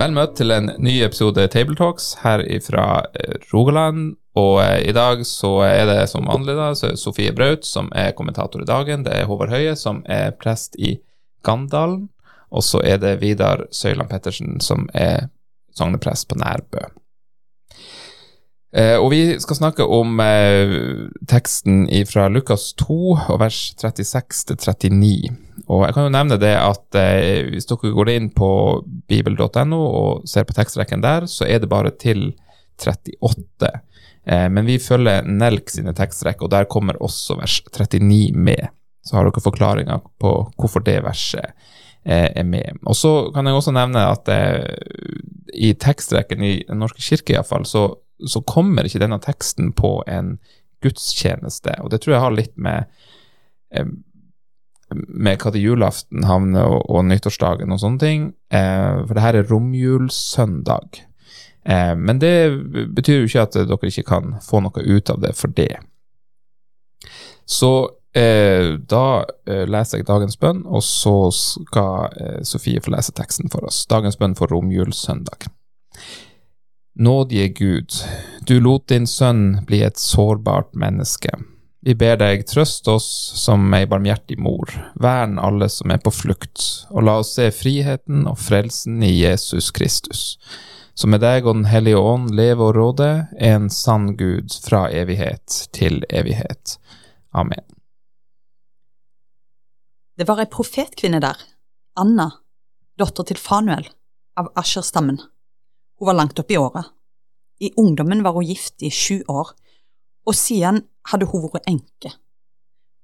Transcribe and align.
Vel 0.00 0.14
møtt 0.16 0.38
til 0.38 0.48
en 0.54 0.70
ny 0.80 0.94
episode 1.04 1.42
Tabletalks 1.52 2.14
her 2.22 2.40
fra 2.64 2.84
Rogaland. 3.50 4.14
Og 4.38 4.62
eh, 4.62 4.86
i 4.88 4.94
dag 4.96 5.26
så 5.28 5.50
er 5.66 5.82
det 5.90 6.06
som 6.08 6.28
vanlig 6.30 6.54
da, 6.56 6.70
Sofie 6.96 7.34
Braut 7.36 7.66
som 7.68 7.90
er 7.92 8.14
kommentator 8.16 8.62
i 8.62 8.68
dagen. 8.68 9.04
Det 9.04 9.12
er 9.12 9.28
Håvard 9.28 9.52
Høie 9.52 9.74
som 9.76 10.00
er 10.08 10.32
prest 10.40 10.78
i 10.80 10.94
Gandalen. 11.44 12.06
Og 12.48 12.64
så 12.64 12.80
er 12.80 12.96
det 13.02 13.18
Vidar 13.20 13.66
Søyland 13.76 14.08
Pettersen 14.08 14.56
som 14.64 14.88
er 14.96 15.28
sogneprest 15.76 16.30
på 16.30 16.40
Nærbø. 16.40 16.86
Eh, 18.72 18.96
og 18.96 19.10
vi 19.12 19.20
skal 19.42 19.58
snakke 19.58 19.84
om 19.84 20.16
eh, 20.24 20.72
teksten 21.28 21.84
fra 22.08 22.30
Lukas 22.32 22.70
2 22.80 22.98
og 23.34 23.40
vers 23.42 23.74
36 23.76 24.56
til 24.56 24.96
39. 24.96 25.49
Og 25.70 25.84
jeg 25.86 25.94
kan 25.94 26.08
jo 26.08 26.14
nevne 26.14 26.38
det 26.40 26.54
at 26.58 26.98
eh, 26.98 27.46
hvis 27.52 27.68
dere 27.70 27.92
går 27.94 28.10
inn 28.12 28.30
på 28.34 28.50
bibel.no 29.10 29.78
og 29.78 30.26
ser 30.28 30.48
på 30.48 30.56
tekstrekken 30.56 31.04
der, 31.04 31.28
så 31.30 31.46
er 31.46 31.62
det 31.62 31.70
bare 31.70 31.92
til 31.94 32.32
38. 32.80 33.70
Eh, 34.26 34.48
men 34.50 34.66
vi 34.66 34.80
følger 34.82 35.28
Nelk 35.28 35.70
sine 35.70 35.94
tekstrekker, 35.96 36.48
og 36.48 36.54
der 36.54 36.68
kommer 36.70 36.98
også 36.98 37.38
vers 37.38 37.60
39 37.70 38.34
med. 38.34 38.74
Så 39.06 39.16
har 39.16 39.28
dere 39.28 39.44
forklaringa 39.44 40.00
på 40.20 40.34
hvorfor 40.58 40.82
det 40.84 40.98
verset 41.06 41.54
eh, 42.02 42.28
er 42.34 42.44
med. 42.44 42.82
Og 42.82 42.98
så 42.98 43.30
kan 43.34 43.46
jeg 43.46 43.60
også 43.60 43.76
nevne 43.76 44.08
at 44.10 44.28
eh, 44.34 44.66
i 45.54 45.72
tekstrekken 45.78 46.42
i 46.46 46.54
Den 46.68 46.82
norske 46.82 47.02
kirke 47.04 47.38
iallfall, 47.38 47.66
så 47.66 47.88
så 48.26 48.42
kommer 48.44 48.84
ikke 48.84 49.00
denne 49.02 49.20
teksten 49.22 49.72
på 49.76 50.00
en 50.08 50.34
gudstjeneste. 50.84 51.76
Og 51.84 51.90
det 51.92 52.02
tror 52.02 52.14
jeg 52.14 52.24
har 52.24 52.36
litt 52.36 52.56
med 52.60 52.88
eh, 53.74 53.88
med 54.94 55.44
når 55.44 55.60
julaften 55.60 56.24
havner 56.26 56.66
og, 56.66 56.82
og, 56.88 57.04
nyttårsdagen 57.08 57.72
og 57.72 57.80
sånne 57.82 58.02
ting. 58.02 58.26
Eh, 58.52 59.04
for 59.06 59.14
det 59.16 59.24
her 59.24 59.38
er 59.38 59.48
romjulssøndag. 59.50 61.04
Eh, 61.64 61.94
men 61.96 62.18
det 62.22 62.34
betyr 62.96 63.20
jo 63.20 63.30
ikke 63.30 63.46
at 63.46 63.60
dere 63.60 63.92
ikke 63.92 64.08
kan 64.08 64.36
få 64.44 64.62
noe 64.64 64.84
ut 64.84 65.10
av 65.10 65.22
det 65.22 65.34
for 65.38 65.52
det. 65.54 65.76
Så 67.50 67.90
eh, 68.14 68.76
da 68.78 69.04
eh, 69.46 69.66
leser 69.66 70.00
jeg 70.00 70.08
dagens 70.10 70.38
bønn, 70.40 70.64
og 70.66 70.84
så 70.86 71.14
skal 71.34 72.10
eh, 72.14 72.42
Sofie 72.46 72.82
få 72.82 72.94
lese 72.94 73.14
teksten 73.16 73.50
for 73.52 73.66
oss. 73.66 73.84
Dagens 73.90 74.18
bønn 74.20 74.36
for 74.38 74.52
romjulssøndag. 74.52 75.50
Nådige 77.00 77.48
Gud, 77.48 77.96
du 78.46 78.58
lot 78.60 78.88
din 78.90 79.06
sønn 79.06 79.62
bli 79.66 79.80
et 79.86 79.98
sårbart 79.98 80.74
menneske. 80.78 81.32
Vi 81.80 81.94
ber 81.96 82.18
deg, 82.20 82.42
trøst 82.44 82.88
oss 82.92 83.06
som 83.40 83.62
ei 83.72 83.86
barmhjertig 83.88 84.36
mor, 84.42 84.68
vern 85.00 85.38
alle 85.40 85.70
som 85.72 85.92
er 85.94 86.00
på 86.04 86.12
flukt, 86.12 86.60
og 86.92 87.06
la 87.08 87.14
oss 87.22 87.32
se 87.38 87.46
friheten 87.56 88.26
og 88.28 88.36
frelsen 88.36 88.98
i 89.06 89.14
Jesus 89.22 89.70
Kristus, 89.72 90.36
som 90.92 91.14
med 91.14 91.24
deg 91.24 91.48
og 91.48 91.56
Den 91.56 91.70
hellige 91.70 91.96
ånd 91.96 92.34
lever 92.36 92.66
og 92.66 92.76
råder, 92.76 93.22
en 93.40 93.70
sann 93.72 94.12
Gud 94.20 94.52
fra 94.60 94.90
evighet 94.92 95.70
til 95.72 96.04
evighet. 96.10 96.76
Amen. 97.32 97.64
Det 100.20 100.28
var 100.28 100.44
ei 100.44 100.50
profetkvinne 100.52 101.22
der, 101.24 101.40
Anna, 101.96 102.28
datter 103.00 103.24
til 103.24 103.40
Fanuel, 103.40 103.88
av 104.36 104.52
Asher-stammen. 104.52 105.16
Hun 105.96 106.12
var 106.12 106.20
langt 106.20 106.44
oppe 106.44 106.58
i 106.58 106.60
åra. 106.60 106.84
I 107.60 107.72
ungdommen 107.80 108.20
var 108.20 108.36
hun 108.36 108.44
gift 108.44 108.84
i 108.84 108.92
sju 108.92 109.22
år, 109.32 109.56
og 110.28 110.36
siden 110.36 110.84
hadde 111.08 111.28
hun 111.30 111.46
vært 111.48 111.68
enke. 111.70 112.12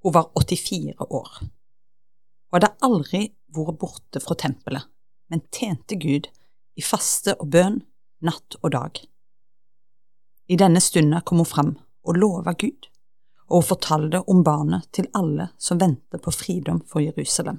Hun 0.05 0.15
var 0.15 0.31
84 0.37 1.09
år. 1.09 1.31
Hun 1.41 2.59
hadde 2.59 2.75
aldri 2.87 3.23
vært 3.57 3.81
borte 3.81 4.23
fra 4.23 4.37
tempelet, 4.39 4.87
men 5.33 5.45
tjente 5.55 5.99
Gud 5.99 6.29
i 6.77 6.85
faste 6.85 7.35
og 7.41 7.51
bønn 7.55 7.81
natt 8.25 8.59
og 8.63 8.73
dag. 8.77 9.01
I 10.47 10.59
denne 10.61 10.81
stunda 10.81 11.23
kom 11.27 11.43
hun 11.43 11.49
fram 11.49 11.73
og 12.07 12.19
lova 12.21 12.55
Gud, 12.55 12.87
og 13.51 13.63
hun 13.63 13.71
fortalte 13.71 14.23
om 14.31 14.43
barnet 14.47 14.87
til 14.95 15.09
alle 15.19 15.49
som 15.59 15.81
ventet 15.81 16.23
på 16.23 16.35
fridom 16.35 16.83
for 16.87 17.03
Jerusalem. 17.03 17.59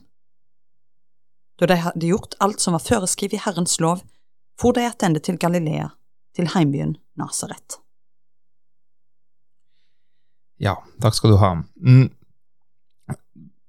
Da 1.58 1.68
de 1.68 1.80
hadde 1.82 2.06
gjort 2.08 2.38
alt 2.44 2.62
som 2.62 2.78
var 2.78 2.86
foreskrevet 2.86 3.40
i 3.40 3.44
Herrens 3.44 3.80
lov, 3.82 4.04
for 4.60 4.78
de 4.78 4.86
attende 4.88 5.20
til 5.24 5.40
Galilea, 5.42 5.90
til 6.38 6.50
heimbyen 6.54 6.96
Nasaret. 7.18 7.80
Ja, 10.58 10.78
takk 11.02 11.18
skal 11.18 11.36
du 11.36 11.40
ha. 11.42 11.52
Mm. 11.86 12.10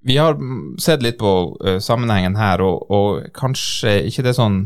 Vi 0.09 0.17
har 0.17 0.39
sett 0.81 1.03
litt 1.03 1.19
på 1.21 1.33
uh, 1.65 1.79
sammenhengen 1.83 2.39
her, 2.39 2.63
og, 2.65 2.91
og, 2.91 3.27
kanskje 3.37 3.99
ikke 4.09 4.25
det 4.25 4.33
er 4.33 4.39
sånn 4.39 4.61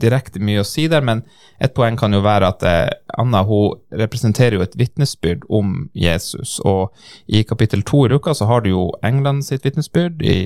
direkte 0.00 0.40
mye 0.42 0.62
å 0.62 0.66
si 0.66 0.86
der, 0.90 1.04
men 1.04 1.22
et 1.62 1.74
poeng 1.76 1.96
kan 1.98 2.14
jo 2.14 2.22
være 2.24 2.48
at 2.48 2.64
uh, 2.64 2.86
Anna 3.20 3.42
hun 3.48 3.76
representerer 4.00 4.56
jo 4.56 4.64
et 4.64 4.78
vitnesbyrd 4.78 5.44
om 5.52 5.90
Jesus, 5.96 6.56
og 6.64 6.94
i 7.26 7.44
kapittel 7.46 7.84
to 7.86 8.06
i 8.06 8.12
Luka 8.12 8.34
så 8.36 8.48
har 8.48 8.64
du 8.64 8.72
jo 8.72 8.88
England 9.06 9.44
sitt 9.48 9.66
vitnesbyrd 9.66 10.24
i 10.24 10.38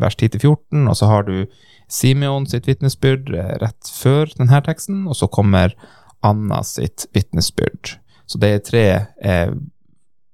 vers 0.00 0.16
10-14, 0.16 0.88
og 0.88 0.96
så 0.96 1.06
har 1.06 1.26
du 1.28 1.34
Simeon 1.92 2.46
sitt 2.48 2.68
vitnesbyrd 2.68 3.34
eh, 3.36 3.56
rett 3.60 3.90
før 3.92 4.30
denne 4.38 4.62
teksten, 4.64 5.04
og 5.08 5.18
så 5.18 5.28
kommer 5.28 5.74
Anna 6.24 6.62
sitt 6.64 7.06
vitnesbyrd. 7.12 7.96
Så 8.26 8.40
det 8.40 8.52
er 8.54 8.64
tre, 8.64 8.84
eh, 9.20 9.52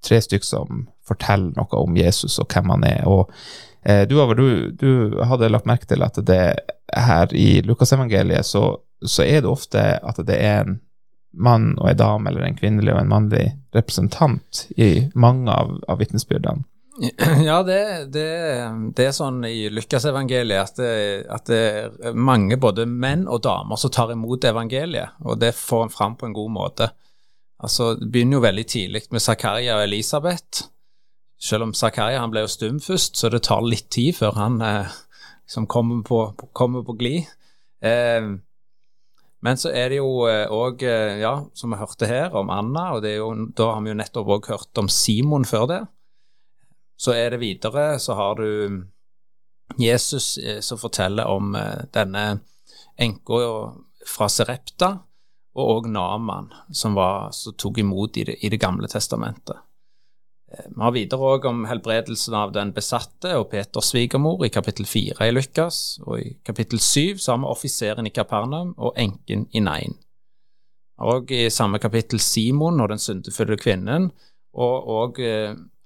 tre 0.05 0.21
stykker 0.23 0.47
som 0.47 0.87
forteller 1.09 1.55
noe 1.57 1.81
om 1.81 1.97
Jesus 1.99 2.39
og 2.43 2.53
hvem 2.53 2.75
han 2.75 2.85
er. 2.89 3.07
Og 3.09 3.31
eh, 3.83 4.05
du, 4.09 4.19
du, 4.35 4.49
du, 4.73 4.91
hadde 5.25 5.51
lagt 5.53 5.69
merke 5.69 5.89
til 5.89 6.05
at 6.07 6.21
det 6.29 6.43
her 6.95 7.35
i 7.37 7.61
Lukasevangeliet 7.65 8.47
så, 8.47 8.79
så 9.05 9.27
er 9.27 9.43
det 9.43 9.51
ofte 9.51 9.85
at 9.99 10.21
det 10.27 10.39
er 10.39 10.65
en 10.65 10.81
mann 11.39 11.75
og 11.77 11.91
en 11.91 11.99
dame, 11.99 12.31
eller 12.31 12.47
en 12.47 12.57
kvinnelig 12.57 12.95
og 12.95 13.03
en 13.03 13.11
mannlig 13.11 13.45
representant 13.77 14.65
i 14.81 15.09
mange 15.15 15.53
av, 15.53 15.77
av 15.89 16.01
vitnesbyrdene. 16.01 16.65
Ja, 17.45 17.61
det, 17.63 18.09
det, 18.11 18.31
det, 18.97 19.05
er 19.05 19.13
sånn 19.15 19.45
i 19.47 19.69
Lukkasevangeliet 19.71 20.59
at, 20.65 20.81
at 21.31 21.45
det 21.47 21.61
er 21.63 22.17
mange 22.17 22.59
både 22.59 22.89
menn 22.91 23.29
og 23.31 23.45
damer 23.45 23.79
som 23.79 23.93
tar 23.95 24.11
imot 24.17 24.49
evangeliet, 24.49 25.15
og 25.23 25.39
det 25.39 25.53
får 25.55 25.85
en 25.85 25.95
fram 25.95 26.17
på 26.19 26.27
en 26.27 26.35
god 26.35 26.51
måte. 26.57 26.91
Altså, 27.61 27.95
Det 27.95 28.11
begynner 28.13 28.39
jo 28.39 28.47
veldig 28.47 28.67
tidlig 28.67 29.03
med 29.11 29.21
Zakaria 29.21 29.77
og 29.77 29.83
Elisabeth. 29.83 30.69
Selv 31.41 31.63
om 31.63 31.75
Zakaria 31.75 32.21
han 32.21 32.31
ble 32.31 32.41
jo 32.47 32.51
stum 32.51 32.81
først, 32.81 33.17
så 33.17 33.29
det 33.29 33.43
tar 33.47 33.63
litt 33.63 33.91
tid 33.91 34.15
før 34.15 34.35
han 34.39 34.61
eh, 34.63 34.95
liksom 35.47 35.67
kommer 35.67 36.03
på, 36.03 36.35
kommer 36.53 36.83
på 36.83 36.97
glid. 36.99 37.31
Eh, 37.83 38.39
men 39.41 39.59
så 39.59 39.71
er 39.71 39.93
det 39.93 40.01
jo 40.01 40.27
òg, 40.27 40.83
eh, 40.83 41.21
ja, 41.23 41.35
som 41.55 41.71
vi 41.71 41.79
hørte 41.79 42.09
her, 42.11 42.35
om 42.35 42.51
Anna, 42.51 42.89
og 42.97 43.07
jo, 43.07 43.31
da 43.55 43.73
har 43.75 43.83
vi 43.85 43.93
jo 43.93 43.99
nettopp 44.01 44.33
òg 44.35 44.51
hørt 44.51 44.81
om 44.83 44.91
Simon 44.91 45.47
før 45.47 45.67
det. 45.71 45.83
Så 46.99 47.15
er 47.15 47.31
det 47.31 47.41
videre, 47.41 47.99
så 48.03 48.17
har 48.19 48.41
du 48.41 48.83
Jesus 49.79 50.39
eh, 50.39 50.61
som 50.61 50.79
forteller 50.79 51.31
om 51.31 51.55
eh, 51.55 51.85
denne 51.95 52.41
enka 52.99 53.43
fra 54.09 54.29
Serepta, 54.33 54.97
og 55.59 55.73
òg 55.73 55.89
Naman, 55.93 56.53
som, 56.71 56.95
var, 56.99 57.33
som, 57.35 57.57
tok 57.59 57.81
imot 57.83 58.17
i 58.21 58.27
det, 58.29 58.39
i 58.45 58.51
det 58.53 58.61
gamle 58.63 58.89
testamentet. 58.91 59.59
Eh, 60.53 60.69
vi 60.71 60.83
har 60.85 60.95
videre 60.95 61.31
òg 61.35 61.49
om 61.51 61.65
helbredelsen 61.69 62.37
av 62.39 62.55
den 62.55 62.73
besatte 62.77 63.35
og 63.41 63.49
Peters 63.53 63.91
svigermor 63.93 64.45
i 64.47 64.53
kapittel 64.55 64.87
4 64.89 65.29
i 65.29 65.35
Lukas, 65.35 65.99
og 66.07 66.21
i 66.23 66.37
kapittel 66.47 66.81
7 66.81 67.19
så 67.19 67.35
har 67.35 67.43
vi 67.43 67.51
offiseren 67.51 68.07
i 68.09 68.15
Kapernaum 68.15 68.75
og 68.77 68.95
enken 68.97 69.49
i 69.53 69.65
Nain. 69.65 69.99
Og 70.99 71.31
i 71.31 71.47
samme 71.55 71.79
kapittel 71.79 72.21
Simon 72.23 72.81
og 72.83 72.91
den 72.91 73.03
syndefulle 73.03 73.59
kvinnen, 73.61 74.11
og 74.59 74.89
òg 74.91 75.21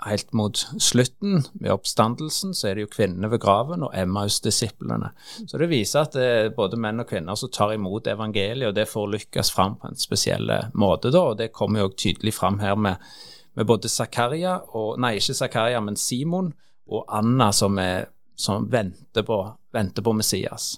helt 0.06 0.32
mot 0.36 0.58
slutten, 0.82 1.42
med 1.52 1.72
oppstandelsen, 1.72 2.54
så 2.54 2.68
er 2.68 2.76
det 2.76 2.86
jo 2.86 2.92
kvinnene 2.92 3.30
ved 3.32 3.42
graven 3.42 3.84
og 3.86 3.94
Emmaus-disiplene. 3.96 5.12
Så 5.46 5.60
det 5.60 5.70
viser 5.70 6.06
at 6.06 6.16
det 6.16 6.28
er 6.28 6.54
både 6.56 6.78
menn 6.80 7.02
og 7.02 7.08
kvinner 7.10 7.38
som 7.38 7.52
tar 7.52 7.74
imot 7.76 8.10
evangeliet, 8.10 8.68
og 8.70 8.76
det 8.78 8.88
får 8.90 9.12
lykkes 9.16 9.52
fram 9.54 9.78
på 9.80 9.90
en 9.90 10.00
spesiell 10.00 10.50
måte, 10.74 11.12
da. 11.14 11.26
Og 11.32 11.38
det 11.40 11.52
kommer 11.56 11.84
jo 11.84 11.94
tydelig 11.94 12.34
fram 12.38 12.60
her 12.62 12.76
med, 12.76 13.00
med 13.54 13.68
både 13.68 13.90
Zakaria 13.92 14.58
og 14.72 15.00
Nei, 15.02 15.16
ikke 15.20 15.38
Zakaria, 15.38 15.80
men 15.84 16.00
Simon 16.00 16.52
og 16.92 17.04
Anna 17.08 17.52
som, 17.54 17.78
er, 17.78 18.08
som 18.36 18.66
venter, 18.70 19.24
på, 19.26 19.42
venter 19.72 20.04
på 20.04 20.14
Messias. 20.16 20.74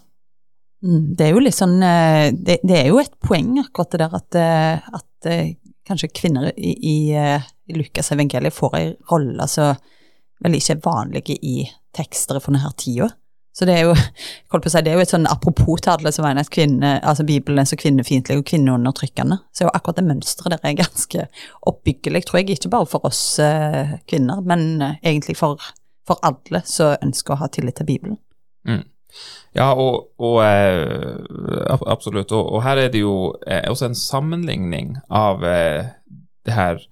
Mm, 0.85 1.15
Det 1.17 1.27
er 1.27 1.33
jo 1.33 1.43
litt 1.43 1.57
sånn 1.57 1.79
eh, 1.81 2.29
Det, 2.37 2.59
det 2.67 2.75
er 2.77 2.89
jo 2.91 2.99
et 3.01 3.15
poeng 3.25 3.55
akkurat 3.63 3.95
det 3.95 4.01
der 4.03 4.17
at, 4.19 4.37
eh, 4.37 4.89
at 4.99 5.29
eh, 5.31 5.55
kanskje 5.89 6.13
kvinner 6.17 6.51
i, 6.57 6.73
i, 6.75 6.97
eh, 7.17 7.43
i 7.69 7.77
Lukas 7.79 8.13
evangeliet 8.13 8.55
får 8.55 8.79
ei 8.79 8.89
rolle 9.11 9.49
som 9.51 9.77
vel 10.45 10.57
ikke 10.59 10.77
er 10.77 10.85
vanlige 10.85 11.37
i 11.43 11.59
tekster 11.95 12.41
fra 12.41 12.53
denne 12.53 12.73
tida. 12.79 13.11
Så 13.55 13.69
det 13.69 13.77
er 13.79 13.85
jo 13.87 13.95
si, 13.95 14.81
det 14.83 14.91
er 14.91 14.97
jo 14.97 15.03
et 15.05 15.13
sånn 15.13 15.29
apropos 15.31 15.79
til 15.85 15.93
alle 15.93 16.11
som 16.13 16.25
mener 16.27 16.43
at 16.43 16.51
kvinne, 16.51 16.97
altså 17.07 17.23
Bibelen 17.27 17.63
er 17.63 17.69
så 17.71 17.79
kvinnefiendtlig 17.79 18.41
og 18.41 18.49
kvinneundertrykkende. 18.51 19.39
Så 19.55 19.69
jo 19.69 19.71
akkurat 19.71 20.01
det 20.01 20.07
mønsteret 20.09 20.57
der 20.57 20.73
er 20.73 20.81
ganske 20.81 21.27
oppbyggelig, 21.71 22.25
tror 22.27 22.41
jeg, 22.41 22.57
ikke 22.57 22.73
bare 22.73 22.89
for 22.91 23.07
oss 23.07 23.39
eh, 23.43 23.95
kvinner, 24.11 24.43
men 24.43 24.83
eh, 24.83 24.97
egentlig 25.05 25.37
for, 25.39 25.63
for 26.03 26.19
alle 26.27 26.65
som 26.67 26.97
ønsker 27.07 27.37
å 27.37 27.45
ha 27.45 27.51
tillit 27.55 27.79
til 27.79 27.87
Bibelen. 27.93 28.19
Mm. 28.67 28.83
Ja, 29.55 29.69
og, 29.79 30.11
og 30.19 30.41
eh, 30.43 31.15
absolutt. 31.87 32.33
Og, 32.35 32.49
og 32.57 32.65
her 32.67 32.81
er 32.85 32.91
det 32.91 33.05
jo 33.05 33.35
eh, 33.47 33.69
også 33.71 33.91
en 33.91 33.99
sammenligning 33.99 34.97
av 35.15 35.45
eh, 35.47 35.95
det 36.45 36.59
her 36.59 36.83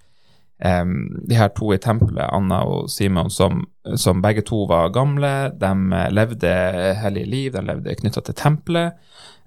de 0.62 1.34
her 1.34 1.48
to 1.56 1.72
i 1.74 1.78
tempelet, 1.82 2.28
Anna 2.30 2.60
og 2.70 2.90
Simon, 2.90 3.30
som, 3.34 3.64
som 3.98 4.20
begge 4.22 4.44
to 4.46 4.60
var 4.70 4.92
gamle. 4.94 5.50
De 5.58 5.70
eh, 5.72 6.10
levde 6.14 6.52
hellige 7.02 7.26
liv, 7.26 7.52
de 7.52 7.64
levde 7.66 7.96
knytta 7.98 8.22
til 8.22 8.36
tempelet. 8.38 9.00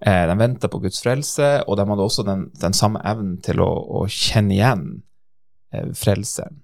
Eh, 0.04 0.26
de 0.28 0.36
venta 0.40 0.68
på 0.68 0.82
Guds 0.84 1.00
frelse, 1.04 1.62
og 1.64 1.80
de 1.80 1.88
hadde 1.88 2.08
også 2.10 2.26
den, 2.28 2.50
den 2.60 2.76
samme 2.76 3.00
evnen 3.08 3.38
til 3.46 3.64
å, 3.64 3.70
å 4.02 4.04
kjenne 4.12 4.58
igjen 4.58 4.86
eh, 5.72 5.88
frelseren. 5.96 6.60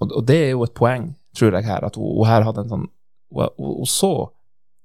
Og, 0.00 0.14
og 0.16 0.24
det 0.30 0.38
er 0.46 0.50
jo 0.54 0.64
et 0.64 0.76
poeng, 0.80 1.10
tror 1.36 1.58
jeg, 1.58 1.68
her, 1.68 1.84
at 1.84 2.00
hun, 2.00 2.08
hun 2.16 2.30
her 2.30 2.48
hadde 2.48 2.64
en 2.64 2.72
sånn 2.72 2.88
hun, 3.36 3.50
hun 3.60 3.90
så 3.90 4.14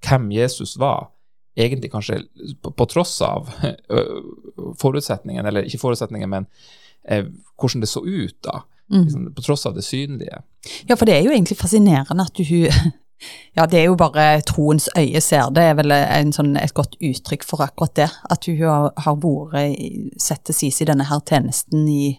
hvem 0.03 0.31
Jesus 0.31 0.77
var, 0.81 1.11
egentlig 1.57 1.91
kanskje 1.91 2.21
på, 2.61 2.71
på 2.75 2.85
tross 2.91 3.21
av 3.21 3.47
forutsetningen, 4.81 5.45
eller 5.45 5.63
ikke 5.67 5.79
forutsetningen, 5.79 6.29
men 6.29 6.47
eh, 7.07 7.25
hvordan 7.59 7.81
det 7.85 7.89
så 7.89 8.03
ut 8.05 8.37
da, 8.43 8.63
Mm. 8.91 9.03
liksom, 9.03 9.33
på 9.33 9.41
tross 9.41 9.65
av 9.65 9.73
det 9.73 9.81
synlige. 9.81 10.43
Ja, 10.85 10.93
for 10.95 11.05
det 11.09 11.15
er 11.15 11.23
jo 11.25 11.31
egentlig 11.33 11.57
fascinerende 11.57 12.21
at 12.21 12.37
du 12.37 12.43
Ja, 13.55 13.65
det 13.65 13.79
er 13.79 13.83
jo 13.87 13.95
bare 13.95 14.41
troens 14.45 14.89
øye 14.97 15.21
ser 15.21 15.49
det, 15.49 15.63
er 15.63 15.73
vel 15.73 15.91
en 15.91 16.33
sånn, 16.35 16.51
et 16.59 16.73
godt 16.77 16.93
uttrykk 17.01 17.43
for 17.47 17.63
akkurat 17.65 17.95
det. 17.95 18.07
At 18.29 18.45
hun 18.45 18.59
har, 18.61 18.91
har 18.97 19.15
vært 19.15 20.21
sett 20.21 20.43
til 20.45 20.53
side 20.53 20.83
i 20.83 20.89
denne 20.91 21.07
her 21.09 21.23
tjenesten 21.25 21.87
i, 21.89 22.11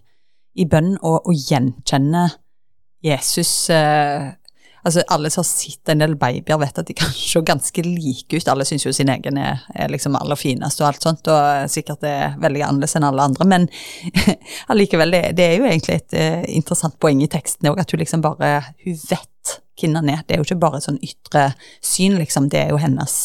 i 0.58 0.64
bønn, 0.66 0.96
og, 1.02 1.28
og 1.28 1.34
gjenkjenner 1.36 2.34
Jesus 3.04 3.70
eh, 3.70 4.32
Altså, 4.86 5.02
alle 5.10 5.30
som 5.34 5.40
har 5.42 5.48
sett 5.48 5.90
en 5.90 5.98
del 5.98 6.14
babyer, 6.18 6.58
vet 6.62 6.76
at 6.78 6.86
de 6.86 6.94
kan 6.94 7.10
se 7.10 7.40
ganske 7.42 7.82
like 7.82 8.38
ut. 8.38 8.48
Alle 8.52 8.64
syns 8.68 8.86
jo 8.86 8.92
sin 8.94 9.10
egen 9.10 9.40
er, 9.42 9.64
er 9.74 9.90
liksom 9.90 10.14
aller 10.14 10.38
finest 10.38 10.82
og 10.82 10.90
alt 10.92 11.02
sånt, 11.02 11.26
og 11.32 11.70
sikkert 11.72 12.06
er 12.06 12.36
veldig 12.42 12.62
annerledes 12.68 12.94
enn 12.94 13.06
alle 13.08 13.24
andre, 13.26 13.48
men 13.50 13.66
allikevel, 14.72 15.10
det, 15.16 15.22
det 15.40 15.48
er 15.48 15.56
jo 15.58 15.66
egentlig 15.66 15.98
et 15.98 16.14
uh, 16.14 16.44
interessant 16.54 16.94
poeng 17.02 17.24
i 17.24 17.30
teksten 17.32 17.66
òg, 17.72 17.80
at 17.82 17.90
hun 17.90 18.02
liksom 18.04 18.22
bare 18.22 18.52
Hun 18.84 18.94
vet 19.10 19.56
hvem 19.80 19.98
han 19.98 20.08
er. 20.12 20.22
Det 20.24 20.36
er 20.36 20.40
jo 20.40 20.46
ikke 20.46 20.62
bare 20.62 20.80
sånn 20.84 21.02
ytre 21.04 21.48
syn, 21.84 22.16
liksom, 22.20 22.46
det 22.52 22.62
er 22.62 22.70
jo 22.74 22.80
hennes 22.80 23.16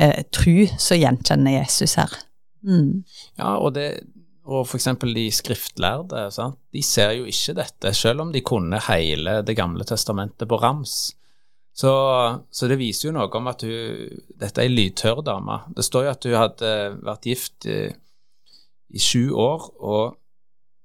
uh, 0.00 0.20
tru 0.34 0.66
som 0.74 0.98
gjenkjenner 0.98 1.60
Jesus 1.60 1.94
her. 2.00 2.18
Mm. 2.66 3.04
Ja, 3.38 3.54
og, 3.56 3.74
det, 3.78 4.02
og 4.50 4.66
eksempel 4.74 5.14
de 5.14 5.28
skriftlærde, 5.30 6.24
sant? 6.34 6.58
de 6.74 6.82
ser 6.82 7.14
jo 7.20 7.28
ikke 7.30 7.54
dette, 7.60 7.92
selv 7.94 8.24
om 8.24 8.32
de 8.34 8.42
kunne 8.42 8.80
hele 8.88 9.40
Det 9.46 9.56
gamle 9.56 9.86
testamentet 9.86 10.48
på 10.48 10.58
rams. 10.58 11.14
Så, 11.72 11.90
så 12.50 12.68
det 12.68 12.80
viser 12.80 13.08
jo 13.08 13.14
noe 13.14 13.30
om 13.30 13.46
at 13.48 13.62
hun 13.62 14.10
Dette 14.40 14.60
er 14.60 14.66
ei 14.66 14.72
lydtørr 14.74 15.22
dame. 15.24 15.60
Det 15.76 15.86
står 15.86 16.04
jo 16.04 16.10
at 16.10 16.26
hun 16.26 16.38
hadde 16.40 16.72
vært 17.06 17.28
gift 17.30 17.68
i, 17.70 17.78
i 18.90 19.00
sju 19.00 19.30
år, 19.38 19.70
og, 19.78 20.18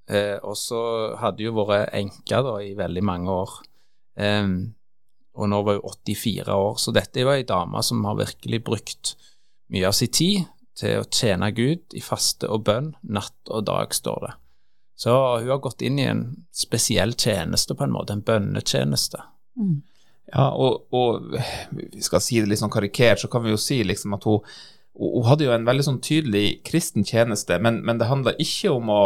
eh, 0.08 0.38
så 0.54 0.80
hadde 1.18 1.50
hun 1.50 1.58
vært 1.66 1.94
enke 1.98 2.42
i 2.62 2.74
veldig 2.78 3.04
mange 3.04 3.34
år. 3.34 3.56
Eh, 4.16 4.50
og 5.36 5.50
nå 5.52 5.62
var 5.66 5.80
hun 5.80 5.96
84 6.06 6.54
år, 6.54 6.76
så 6.80 6.94
dette 6.94 7.26
var 7.26 7.40
ei 7.40 7.48
dame 7.48 7.82
som 7.84 8.04
har 8.06 8.22
virkelig 8.22 8.62
brukt 8.64 9.16
mye 9.74 9.88
av 9.88 9.96
sin 9.98 10.12
tid 10.14 10.46
til 10.76 11.00
å 11.00 11.08
tjene 11.08 11.50
Gud 11.56 11.96
i 11.96 12.02
faste 12.04 12.48
og 12.52 12.66
bønn, 12.68 12.92
natt 13.02 13.50
og 13.50 13.66
dag, 13.68 13.94
står 13.94 14.26
det. 14.26 14.32
Så 14.96 15.12
hun 15.12 15.50
har 15.50 15.60
gått 15.64 15.84
inn 15.84 15.98
i 16.00 16.08
en 16.08 16.22
spesiell 16.56 17.12
tjeneste, 17.16 17.76
på 17.76 17.84
en 17.84 17.92
måte, 17.92 18.16
en 18.16 18.24
bønnetjeneste. 18.24 19.20
Mm. 19.60 19.82
Ja, 20.32 20.48
og, 20.56 20.88
og 20.96 21.36
vi 21.76 22.02
skal 22.02 22.22
si 22.24 22.40
det 22.40 22.50
litt 22.50 22.62
sånn 22.62 22.72
karikert, 22.72 23.20
så 23.22 23.30
kan 23.32 23.44
vi 23.44 23.52
jo 23.52 23.60
si 23.60 23.82
liksom 23.86 24.16
at 24.16 24.24
hun, 24.26 24.40
hun 24.96 25.28
hadde 25.28 25.46
jo 25.46 25.54
en 25.54 25.68
veldig 25.68 25.86
sånn 25.86 26.02
tydelig 26.04 26.62
kristen 26.66 27.06
tjeneste, 27.06 27.60
men, 27.62 27.82
men 27.86 28.00
det 28.00 28.08
handla 28.10 28.34
ikke 28.42 28.72
om 28.74 28.90
å 28.92 29.02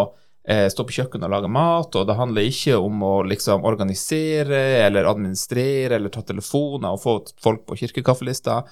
eh, 0.48 0.66
stå 0.72 0.84
på 0.86 0.94
kjøkkenet 0.96 1.26
og 1.28 1.32
lage 1.34 1.50
mat, 1.52 1.96
og 1.96 2.06
det 2.08 2.16
handler 2.18 2.48
ikke 2.48 2.76
om 2.80 3.02
å 3.06 3.12
liksom 3.28 3.64
organisere 3.68 4.60
eller 4.86 5.08
administrere 5.10 5.98
eller 5.98 6.12
ta 6.12 6.22
telefoner 6.26 6.94
og 6.94 7.02
få 7.02 7.16
folk 7.42 7.66
på 7.68 7.78
kirkekaffelista, 7.82 8.62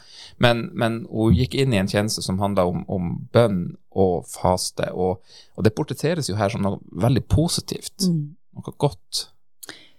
men, 0.44 0.68
men 0.72 1.02
hun 1.10 1.36
gikk 1.36 1.54
inn 1.58 1.74
i 1.74 1.80
en 1.80 1.90
tjeneste 1.90 2.24
som 2.24 2.40
handla 2.42 2.66
om, 2.70 2.84
om 2.88 3.14
bønn 3.32 3.62
og 3.98 4.28
faste, 4.30 4.90
og, 4.92 5.24
og 5.56 5.66
det 5.66 5.74
portretteres 5.76 6.30
jo 6.30 6.36
her 6.38 6.52
som 6.52 6.62
noe 6.64 6.80
veldig 6.92 7.26
positivt, 7.28 7.96
Mm. 8.08 8.36
noe 8.54 8.72
godt. 8.78 9.28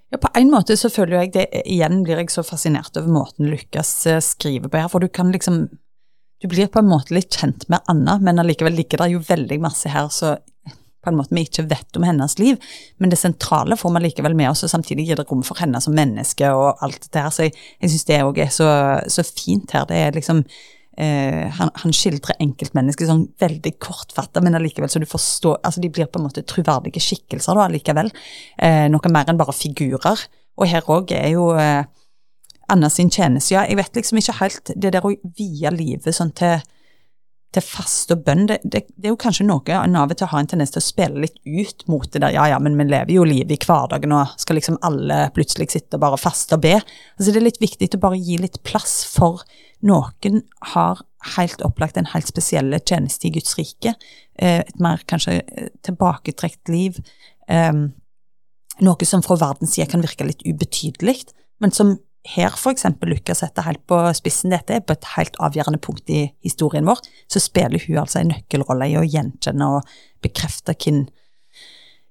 Ja, 0.09 0.17
på 0.17 0.29
en 0.39 0.49
måte 0.49 0.73
så 0.79 0.89
føler 0.89 1.19
jeg 1.19 1.33
det 1.35 1.43
Igjen 1.69 1.99
blir 2.01 2.17
jeg 2.17 2.31
så 2.33 2.41
fascinert 2.41 2.95
over 2.97 3.11
måten 3.13 3.45
Lukas 3.51 3.91
eh, 4.09 4.17
skriver 4.25 4.71
på 4.71 4.79
her, 4.81 4.87
for 4.89 5.03
du 5.03 5.07
kan 5.07 5.29
liksom 5.31 5.67
Du 6.41 6.47
blir 6.47 6.69
på 6.71 6.79
en 6.79 6.87
måte 6.89 7.13
litt 7.13 7.35
kjent 7.35 7.67
med 7.69 7.83
Anna, 7.91 8.15
men 8.17 8.39
allikevel 8.39 8.73
ligger 8.73 9.03
det 9.03 9.09
jo 9.11 9.19
veldig 9.27 9.59
masse 9.61 9.91
her 9.91 10.07
så 10.09 10.37
på 11.03 11.11
en 11.11 11.19
måte 11.19 11.35
vi 11.35 11.45
ikke 11.47 11.67
vet 11.69 11.99
om 11.99 12.05
hennes 12.07 12.35
liv, 12.41 12.57
men 12.99 13.11
det 13.11 13.19
sentrale 13.19 13.77
får 13.79 13.93
vi 13.95 14.01
likevel 14.07 14.35
med 14.37 14.51
oss, 14.51 14.65
og 14.67 14.73
samtidig 14.73 15.07
gir 15.07 15.19
det 15.19 15.27
rom 15.29 15.43
for 15.47 15.59
henne 15.61 15.79
som 15.83 15.95
menneske 15.95 16.49
og 16.55 16.81
alt 16.85 17.07
det 17.07 17.23
her, 17.23 17.31
så 17.33 17.47
jeg, 17.47 17.55
jeg 17.79 17.93
syns 17.93 18.09
det 18.09 18.19
òg 18.25 18.41
er 18.43 18.51
så, 18.53 18.69
så 19.07 19.25
fint 19.27 19.71
her. 19.75 19.87
Det 19.89 19.99
er 19.99 20.17
liksom 20.17 20.41
eh, 20.99 21.45
han, 21.59 21.71
han 21.83 21.95
skildrer 21.95 22.39
enkeltmennesket 22.43 23.09
sånn 23.09 23.27
veldig 23.41 23.75
kortfatta, 23.81 24.43
men 24.43 24.59
allikevel 24.59 24.91
så 24.91 25.01
du 25.01 25.07
forstår 25.09 25.61
Altså, 25.63 25.83
de 25.83 25.91
blir 25.93 26.09
på 26.11 26.19
en 26.19 26.27
måte 26.27 26.43
troverdige 26.47 27.03
skikkelser 27.03 27.57
da 27.57 27.67
allikevel. 27.67 28.11
Eh, 28.57 28.87
noe 28.91 29.13
mer 29.13 29.31
enn 29.31 29.39
bare 29.39 29.55
figurer. 29.55 30.27
Og 30.59 30.67
her 30.67 30.91
òg 30.91 31.13
er 31.15 31.31
jo 31.31 31.53
eh, 31.55 31.85
Anna 32.69 32.89
sin 32.91 33.09
tjeneste 33.09 33.55
Ja, 33.55 33.63
jeg 33.65 33.79
vet 33.79 33.95
liksom 33.97 34.19
ikke 34.19 34.35
helt 34.41 34.71
Det 34.75 34.91
der 34.93 35.05
å 35.05 35.13
vie 35.37 35.71
livet 35.73 36.13
sånn 36.15 36.33
til 36.37 36.59
til 37.55 37.65
fast 37.65 38.11
og 38.13 38.21
bønn, 38.27 38.45
det, 38.49 38.59
det, 38.63 38.83
det 38.93 39.09
er 39.09 39.13
jo 39.15 39.19
kanskje 39.19 39.47
noe 39.47 39.73
en 39.73 39.97
av 39.97 40.11
og 40.11 40.19
til 40.19 40.29
har 40.29 40.43
en 40.43 40.49
tendens 40.51 40.73
til 40.73 40.81
å 40.81 40.85
spille 40.85 41.23
litt 41.23 41.39
ut 41.45 41.85
mot 41.89 42.05
det 42.05 42.21
der, 42.21 42.35
ja 42.35 42.45
ja, 42.51 42.59
men 42.61 42.77
vi 42.77 42.85
lever 42.85 43.15
jo 43.15 43.25
livet 43.25 43.55
i 43.55 43.59
hverdagen, 43.63 44.13
og 44.13 44.35
skal 44.41 44.59
liksom 44.59 44.77
alle 44.85 45.23
plutselig 45.33 45.71
sitte 45.73 45.97
og 45.97 46.03
bare 46.03 46.19
faste 46.21 46.59
og 46.59 46.63
be. 46.65 46.75
Altså 46.77 47.31
det 47.31 47.41
er 47.41 47.47
litt 47.47 47.61
viktig 47.61 47.89
å 47.97 48.03
bare 48.03 48.21
gi 48.21 48.37
litt 48.41 48.61
plass 48.67 49.01
for 49.09 49.41
noen 49.85 50.43
har 50.73 51.01
helt 51.35 51.63
opplagt 51.65 51.97
en 51.99 52.09
helt 52.13 52.29
spesiell 52.29 52.75
tjeneste 52.79 53.27
i 53.27 53.33
Guds 53.35 53.57
rike, 53.59 53.95
eh, 54.39 54.61
et 54.61 54.79
mer 54.83 55.01
kanskje 55.09 55.39
eh, 55.41 55.71
tilbaketrekt 55.85 56.71
liv, 56.71 56.99
eh, 57.47 57.73
noe 58.79 59.07
som 59.07 59.23
fra 59.25 59.39
verdens 59.39 59.73
side 59.75 59.89
kan 59.91 60.05
virke 60.05 60.27
litt 60.27 60.45
ubetydelig, 60.45 61.25
men 61.59 61.73
som 61.75 61.97
her 62.27 62.55
for 62.59 62.75
eksempel 62.75 63.13
Lukas 63.13 63.39
setter 63.43 63.63
helt 63.63 63.85
på 63.87 63.97
spissen, 64.17 64.51
dette 64.51 64.75
er 64.75 64.83
på 64.83 64.95
et 64.95 65.07
helt 65.15 65.37
avgjørende 65.39 65.79
punkt 65.81 66.09
i 66.11 66.25
historien 66.45 66.87
vår, 66.87 66.99
så 67.31 67.41
spiller 67.41 67.81
hun 67.87 68.01
altså 68.01 68.21
en 68.21 68.33
nøkkelrolle 68.33 68.89
i 68.91 68.97
å 68.99 69.05
gjenkjenne 69.07 69.69
og 69.77 69.93
bekrefte 70.23 70.75
hvem, 70.75 71.05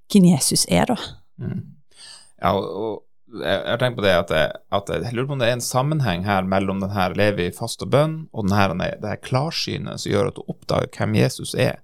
hvem 0.09 0.31
Jesus 0.33 0.65
er, 0.73 0.89
da. 0.89 0.97
Mm. 1.43 1.61
Ja, 2.41 2.55
og, 2.57 3.05
jeg 3.29 3.61
har 3.67 3.81
tenkt 3.81 3.99
på 3.99 4.05
det 4.07 4.15
at, 4.17 4.31
jeg, 4.33 4.53
at 4.73 4.89
jeg 4.89 5.13
lurer 5.13 5.27
på 5.29 5.35
om 5.37 5.43
det 5.43 5.51
er 5.51 5.59
en 5.59 5.65
sammenheng 5.65 6.23
her 6.25 6.47
mellom 6.49 6.79
den 6.81 6.95
her 6.95 7.13
leve 7.19 7.45
i 7.45 7.53
fast 7.53 7.85
bønn, 7.85 8.23
og 8.33 8.49
den 8.49 8.57
her, 8.57 8.73
det 8.73 9.11
her 9.11 9.21
klarsynet 9.21 10.01
som 10.01 10.13
gjør 10.15 10.31
at 10.31 10.39
du 10.39 10.47
oppdager 10.49 10.89
hvem 10.97 11.19
Jesus 11.19 11.53
er, 11.53 11.83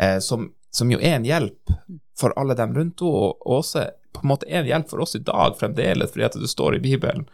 eh, 0.00 0.16
som, 0.24 0.48
som 0.72 0.92
jo 0.92 0.96
er 0.96 1.18
en 1.18 1.28
hjelp 1.28 1.74
for 2.16 2.32
alle 2.40 2.56
dem 2.56 2.72
rundt 2.76 3.04
henne, 3.04 3.12
og, 3.12 3.36
og 3.44 3.60
også 3.60 3.90
på 4.12 4.22
en 4.24 4.32
måte 4.32 4.48
er 4.48 4.62
en 4.62 4.70
hjelp 4.70 4.90
for 4.90 5.02
oss 5.04 5.16
i 5.18 5.22
dag 5.24 5.58
fremdeles, 5.58 6.12
fordi 6.12 6.26
at 6.26 6.38
det 6.40 6.50
står 6.50 6.78
i 6.78 6.82
Bibelen. 6.84 7.26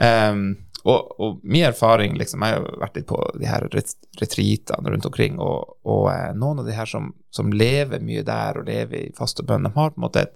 Um, 0.00 0.44
og, 0.88 1.20
og 1.20 1.40
min 1.44 1.66
erfaring, 1.68 2.14
liksom, 2.16 2.44
jeg 2.44 2.56
har 2.56 2.78
vært 2.80 2.96
litt 2.96 3.08
på 3.10 3.18
de 3.36 3.48
her 3.48 3.66
ret- 3.74 4.08
retreatene 4.20 4.92
rundt 4.94 5.08
omkring, 5.08 5.36
og, 5.42 5.74
og 5.84 6.06
eh, 6.12 6.30
noen 6.36 6.62
av 6.62 6.68
de 6.68 6.76
her 6.76 6.88
som, 6.88 7.10
som 7.34 7.52
lever 7.52 8.00
mye 8.04 8.24
der 8.24 8.56
og 8.56 8.70
lever 8.70 8.96
i 9.02 9.12
faste 9.16 9.44
bønn, 9.44 9.66
de 9.68 9.74
har 9.74 9.92
på 9.92 10.00
en 10.00 10.06
måte 10.06 10.24
et, 10.24 10.32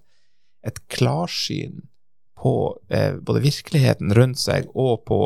et 0.68 0.82
klarsyn 0.92 1.86
på 2.40 2.54
eh, 2.92 3.16
både 3.24 3.44
virkeligheten 3.46 4.12
rundt 4.16 4.42
seg 4.42 4.68
og 4.74 5.06
på 5.08 5.20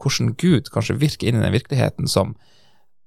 hvordan 0.00 0.34
Gud 0.38 0.70
kanskje 0.72 1.00
virker 1.00 1.28
inn 1.28 1.40
i 1.40 1.44
den 1.44 1.56
virkeligheten 1.56 2.08
som, 2.08 2.36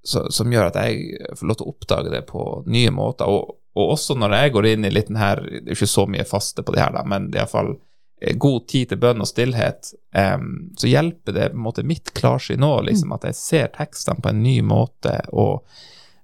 som, 0.05 0.27
som 0.33 0.51
gjør 0.51 0.67
at 0.67 0.79
jeg 0.83 1.15
får 1.39 1.47
lov 1.47 1.59
til 1.59 1.65
å 1.67 1.73
oppdage 1.73 2.11
det 2.13 2.25
på 2.27 2.43
nye 2.67 2.91
måter. 2.93 3.31
Og, 3.31 3.55
og 3.73 3.95
også 3.95 4.17
når 4.19 4.35
jeg 4.37 4.53
går 4.53 4.67
inn 4.69 4.85
i 4.85 4.91
litt 4.93 5.09
den 5.09 5.17
her 5.21 5.41
Det 5.41 5.63
er 5.65 5.75
ikke 5.75 5.89
så 5.89 6.05
mye 6.09 6.25
faste 6.29 6.63
på 6.65 6.75
det 6.75 6.83
her, 6.83 6.93
da, 6.93 7.03
men 7.09 7.31
det 7.31 7.39
er 7.39 7.45
iallfall 7.45 7.73
eh, 8.21 8.35
god 8.37 8.67
tid 8.69 8.91
til 8.91 9.01
bønn 9.01 9.23
og 9.23 9.29
stillhet, 9.29 9.93
um, 10.13 10.51
så 10.77 10.91
hjelper 10.91 11.37
det 11.37 11.49
på 11.53 11.59
en 11.59 11.65
måte 11.65 11.87
mitt 11.87 12.13
klarsyn 12.17 12.61
nå, 12.61 12.73
liksom, 12.89 13.15
at 13.17 13.25
jeg 13.29 13.39
ser 13.39 13.73
tekstene 13.77 14.21
på 14.21 14.29
en 14.33 14.43
ny 14.45 14.59
måte, 14.65 15.17
og 15.33 15.65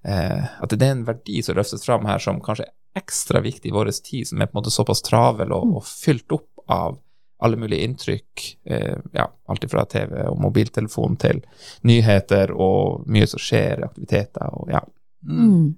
uh, 0.05 0.45
at 0.61 0.75
det 0.75 0.85
er 0.85 0.97
en 0.97 1.07
verdi 1.09 1.41
som 1.45 1.57
løftes 1.57 1.85
fram 1.87 2.07
her 2.09 2.21
som 2.23 2.41
kanskje 2.43 2.69
er 2.69 2.75
ekstra 2.99 3.41
viktig 3.45 3.69
i 3.69 3.75
vår 3.75 3.91
tid, 3.97 4.27
som 4.27 4.41
er 4.41 4.49
på 4.49 4.57
en 4.57 4.61
måte 4.61 4.73
såpass 4.73 5.01
travel 5.05 5.53
og, 5.55 5.77
og 5.79 5.85
fylt 5.87 6.33
opp 6.35 6.69
av 6.69 6.97
alle 7.39 7.57
mulige 7.57 7.83
inntrykk, 7.87 8.57
eh, 8.65 8.97
ja, 9.13 9.31
alt 9.47 9.71
fra 9.71 9.85
TV 9.85 10.25
og 10.27 10.41
mobiltelefon 10.41 11.15
til 11.21 11.39
nyheter 11.87 12.51
og 12.51 13.05
mye 13.07 13.27
som 13.31 13.39
skjer, 13.39 13.85
aktiviteter 13.87 14.57
og 14.59 14.73
ja. 14.73 14.81
Mm. 15.23 15.77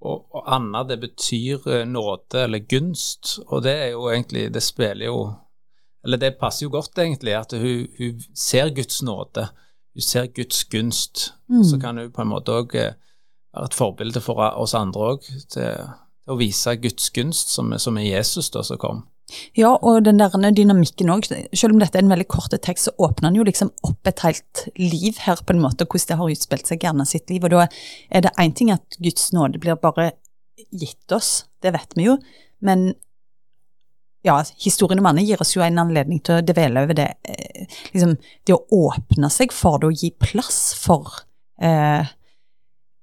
Og, 0.00 0.28
og 0.34 0.44
Anna, 0.54 0.84
det 0.86 1.00
betyr 1.02 1.66
eh, 1.66 1.84
nåde 1.88 2.44
eller 2.44 2.62
gunst, 2.70 3.38
og 3.46 3.64
det 3.64 3.72
er 3.74 3.88
jo 3.96 4.10
egentlig 4.12 4.54
Det 4.54 4.62
spiller 4.62 5.06
jo 5.06 5.32
Eller 6.04 6.16
det 6.16 6.36
passer 6.38 6.66
jo 6.66 6.70
godt, 6.70 6.98
egentlig, 6.98 7.34
at 7.34 7.52
hun, 7.52 7.86
hun 7.98 8.20
ser 8.34 8.70
Guds 8.74 9.02
nåde. 9.02 9.48
Hun 9.94 10.02
ser 10.02 10.26
Guds 10.26 10.64
gunst. 10.64 11.34
Mm. 11.48 11.64
Så 11.64 11.78
kan 11.78 11.98
hun 11.98 12.12
på 12.12 12.22
en 12.22 12.30
måte 12.30 12.54
òg 12.54 12.70
være 12.72 13.64
et 13.64 13.74
forbilde 13.74 14.20
for 14.22 14.38
oss 14.38 14.74
andre 14.78 15.00
òg, 15.00 15.26
til, 15.50 15.74
til 16.22 16.32
å 16.32 16.38
vise 16.38 16.76
Guds 16.76 17.10
gunst, 17.10 17.50
som, 17.50 17.74
som 17.78 17.98
er 17.98 18.06
Jesus 18.06 18.50
da 18.54 18.62
som 18.62 18.78
kom. 18.78 19.02
Ja, 19.58 19.74
og 19.74 20.04
den 20.06 20.20
der 20.20 20.32
dynamikken 20.56 21.10
òg. 21.12 21.26
Selv 21.28 21.74
om 21.74 21.82
dette 21.82 21.98
er 22.00 22.04
en 22.04 22.12
veldig 22.12 22.28
kort 22.32 22.54
tekst, 22.64 22.88
så 22.88 22.94
åpner 22.96 23.28
den 23.28 23.40
jo 23.40 23.48
liksom 23.48 23.72
opp 23.84 24.08
et 24.08 24.22
helt 24.24 24.64
liv 24.80 25.18
her, 25.26 25.42
på 25.44 25.54
en 25.54 25.62
måte, 25.62 25.84
hvordan 25.84 26.08
det 26.08 26.20
har 26.20 26.32
utspilt 26.36 26.70
seg 26.70 26.86
gjerne 26.86 27.06
sitt 27.08 27.28
liv. 27.30 27.44
Og 27.44 27.52
da 27.52 27.66
er 28.08 28.24
det 28.24 28.36
én 28.40 28.54
ting 28.56 28.72
at 28.72 28.98
Guds 29.02 29.30
nåde 29.36 29.60
blir 29.60 29.76
bare 29.80 30.12
gitt 30.74 31.12
oss, 31.14 31.46
det 31.62 31.74
vet 31.76 31.92
vi 31.96 32.08
jo, 32.08 32.16
men 32.64 32.90
ja, 34.26 34.40
historien 34.58 34.98
om 35.00 35.06
Anne 35.06 35.22
gir 35.22 35.40
oss 35.40 35.54
jo 35.54 35.62
en 35.62 35.78
anledning 35.80 36.20
til 36.24 36.40
å 36.40 36.44
dvele 36.44 36.82
over 36.84 36.96
det, 36.98 37.08
eh, 37.22 37.78
liksom, 37.94 38.16
det 38.46 38.56
å 38.56 38.64
åpne 38.88 39.30
seg 39.32 39.54
for 39.54 39.78
det, 39.78 39.90
å 39.90 39.94
gi 39.94 40.10
plass 40.10 40.74
for 40.78 41.22
eh, 41.62 42.08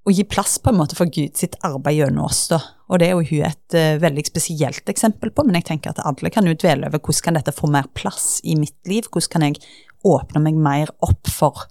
å 0.06 0.14
gi 0.14 0.24
plass 0.28 0.58
på 0.62 0.70
en 0.70 0.78
måte 0.78 0.96
for 0.98 1.10
Gud 1.10 1.34
sitt 1.38 1.56
arbeid 1.66 1.98
gjennom 1.98 2.28
oss. 2.28 2.46
da. 2.52 2.60
Og 2.90 3.00
det 3.02 3.08
er 3.08 3.16
jo 3.16 3.26
hun 3.32 3.48
et 3.48 3.78
uh, 3.78 3.96
veldig 4.02 4.26
spesielt 4.28 4.92
eksempel 4.92 5.32
på, 5.34 5.44
men 5.46 5.58
jeg 5.58 5.70
tenker 5.72 5.92
at 5.92 6.04
alle 6.06 6.30
kan 6.32 6.46
jo 6.46 6.54
dvele 6.54 6.86
over 6.86 7.02
hvordan 7.02 7.24
kan 7.26 7.40
dette 7.40 7.54
få 7.56 7.70
mer 7.72 7.88
plass 7.98 8.38
i 8.46 8.54
mitt 8.58 8.78
liv, 8.86 9.08
hvordan 9.10 9.32
kan 9.32 9.46
jeg 9.48 9.58
åpne 10.06 10.44
meg 10.44 10.60
mer 10.62 10.92
opp 11.02 11.26
for 11.32 11.66